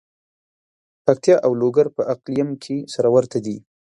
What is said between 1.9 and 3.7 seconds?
په اقلیم کې سره ورته دي.